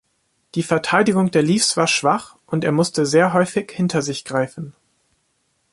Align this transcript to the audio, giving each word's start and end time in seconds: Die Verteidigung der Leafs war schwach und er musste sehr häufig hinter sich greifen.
Die 0.55 0.63
Verteidigung 0.63 1.29
der 1.29 1.43
Leafs 1.43 1.77
war 1.77 1.85
schwach 1.85 2.35
und 2.47 2.63
er 2.63 2.71
musste 2.71 3.05
sehr 3.05 3.33
häufig 3.33 3.69
hinter 3.69 4.01
sich 4.01 4.25
greifen. 4.25 4.73